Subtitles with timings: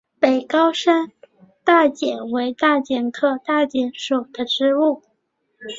[0.19, 1.11] 北高山
[1.63, 5.03] 大戟为大戟科大戟属的植物。